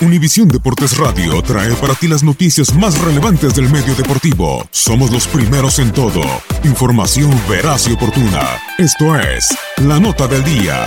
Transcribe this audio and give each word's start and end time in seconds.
Univisión 0.00 0.46
Deportes 0.46 0.96
Radio 0.96 1.42
trae 1.42 1.74
para 1.74 1.92
ti 1.92 2.06
las 2.06 2.22
noticias 2.22 2.72
más 2.72 2.96
relevantes 3.00 3.56
del 3.56 3.68
medio 3.68 3.96
deportivo. 3.96 4.64
Somos 4.70 5.10
los 5.10 5.26
primeros 5.26 5.80
en 5.80 5.90
todo. 5.90 6.22
Información 6.62 7.32
veraz 7.48 7.88
y 7.88 7.94
oportuna. 7.94 8.60
Esto 8.78 9.16
es 9.18 9.48
La 9.84 9.98
Nota 9.98 10.28
del 10.28 10.44
Día. 10.44 10.86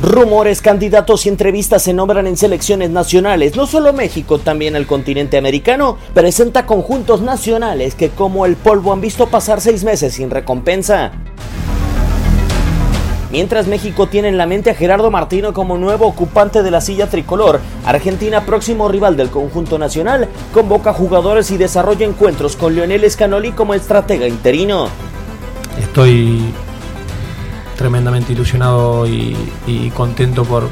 Rumores, 0.00 0.62
candidatos 0.62 1.26
y 1.26 1.28
entrevistas 1.28 1.82
se 1.82 1.92
nombran 1.92 2.28
en 2.28 2.36
selecciones 2.36 2.90
nacionales. 2.90 3.56
No 3.56 3.66
solo 3.66 3.92
México, 3.92 4.38
también 4.38 4.76
el 4.76 4.86
continente 4.86 5.38
americano 5.38 5.98
presenta 6.14 6.66
conjuntos 6.66 7.20
nacionales 7.20 7.96
que 7.96 8.10
como 8.10 8.46
el 8.46 8.54
polvo 8.54 8.92
han 8.92 9.00
visto 9.00 9.28
pasar 9.28 9.60
seis 9.60 9.82
meses 9.82 10.14
sin 10.14 10.30
recompensa. 10.30 11.21
Mientras 13.32 13.66
México 13.66 14.08
tiene 14.08 14.28
en 14.28 14.36
la 14.36 14.46
mente 14.46 14.68
a 14.68 14.74
Gerardo 14.74 15.10
Martino 15.10 15.54
como 15.54 15.78
nuevo 15.78 16.06
ocupante 16.06 16.62
de 16.62 16.70
la 16.70 16.82
silla 16.82 17.08
tricolor, 17.08 17.60
Argentina, 17.86 18.42
próximo 18.42 18.88
rival 18.88 19.16
del 19.16 19.30
conjunto 19.30 19.78
nacional, 19.78 20.28
convoca 20.52 20.92
jugadores 20.92 21.50
y 21.50 21.56
desarrolla 21.56 22.04
encuentros 22.04 22.56
con 22.56 22.74
Lionel 22.74 23.10
Scanoli 23.10 23.52
como 23.52 23.72
estratega 23.72 24.28
interino. 24.28 24.88
Estoy 25.80 26.52
tremendamente 27.78 28.34
ilusionado 28.34 29.06
y, 29.06 29.90
contento 29.96 30.44
por, 30.44 30.68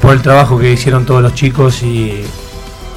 por 0.00 0.12
el 0.12 0.22
trabajo 0.22 0.56
que 0.56 0.70
hicieron 0.70 1.04
todos 1.04 1.22
los 1.22 1.34
chicos 1.34 1.82
y 1.82 2.22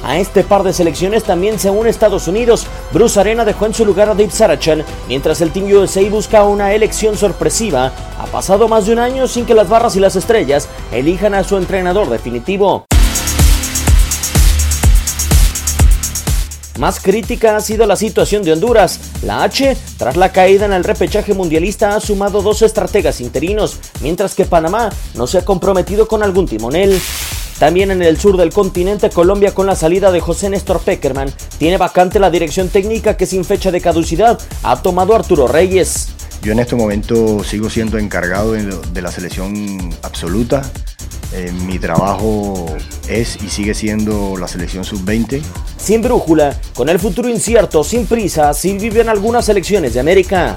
a 0.08 0.18
este 0.18 0.42
par 0.42 0.62
de 0.62 0.72
selecciones 0.72 1.22
también 1.22 1.58
se 1.58 1.68
Estados 1.86 2.28
Unidos. 2.28 2.66
Bruce 2.92 3.20
Arena 3.20 3.44
dejó 3.44 3.66
en 3.66 3.74
su 3.74 3.84
lugar 3.84 4.08
a 4.08 4.14
Dave 4.14 4.30
Sarachan, 4.30 4.82
mientras 5.06 5.42
el 5.42 5.50
Team 5.50 5.70
USA 5.70 6.00
busca 6.08 6.44
una 6.44 6.72
elección 6.72 7.14
sorpresiva. 7.14 7.92
Ha 8.18 8.24
pasado 8.26 8.68
más 8.68 8.86
de 8.86 8.92
un 8.92 9.00
año 9.00 9.28
sin 9.28 9.44
que 9.44 9.52
las 9.52 9.68
barras 9.68 9.96
y 9.96 10.00
las 10.00 10.16
estrellas 10.16 10.66
elijan 10.92 11.34
a 11.34 11.44
su 11.44 11.58
entrenador 11.58 12.08
definitivo. 12.08 12.86
Más 16.78 17.00
crítica 17.00 17.56
ha 17.56 17.60
sido 17.60 17.86
la 17.86 17.96
situación 17.96 18.42
de 18.44 18.52
Honduras. 18.52 19.00
La 19.22 19.42
H, 19.42 19.76
tras 19.98 20.16
la 20.16 20.32
caída 20.32 20.64
en 20.64 20.72
el 20.72 20.84
repechaje 20.84 21.34
mundialista, 21.34 21.94
ha 21.94 22.00
sumado 22.00 22.40
dos 22.40 22.62
estrategas 22.62 23.20
interinos, 23.20 23.78
mientras 24.00 24.34
que 24.34 24.46
Panamá 24.46 24.88
no 25.16 25.26
se 25.26 25.38
ha 25.38 25.44
comprometido 25.44 26.08
con 26.08 26.22
algún 26.22 26.46
timonel. 26.46 26.98
También 27.58 27.90
en 27.90 28.02
el 28.02 28.18
sur 28.18 28.36
del 28.36 28.50
continente, 28.50 29.10
Colombia, 29.10 29.52
con 29.52 29.66
la 29.66 29.74
salida 29.74 30.12
de 30.12 30.20
José 30.20 30.48
Néstor 30.48 30.80
Peckerman, 30.80 31.32
tiene 31.58 31.76
vacante 31.76 32.20
la 32.20 32.30
dirección 32.30 32.68
técnica 32.68 33.16
que 33.16 33.26
sin 33.26 33.44
fecha 33.44 33.72
de 33.72 33.80
caducidad 33.80 34.38
ha 34.62 34.80
tomado 34.80 35.14
Arturo 35.14 35.48
Reyes. 35.48 36.10
Yo 36.40 36.52
en 36.52 36.60
este 36.60 36.76
momento 36.76 37.42
sigo 37.42 37.68
siendo 37.68 37.98
encargado 37.98 38.52
de 38.52 39.02
la 39.02 39.10
selección 39.10 39.92
absoluta. 40.02 40.62
Eh, 41.32 41.52
mi 41.66 41.78
trabajo 41.78 42.66
es 43.08 43.36
y 43.42 43.48
sigue 43.48 43.74
siendo 43.74 44.36
la 44.36 44.46
selección 44.46 44.84
sub-20. 44.84 45.42
Sin 45.76 46.00
brújula, 46.00 46.58
con 46.74 46.88
el 46.88 47.00
futuro 47.00 47.28
incierto, 47.28 47.82
sin 47.82 48.06
prisa, 48.06 48.54
si 48.54 48.78
viven 48.78 49.08
algunas 49.08 49.44
selecciones 49.44 49.94
de 49.94 50.00
América. 50.00 50.56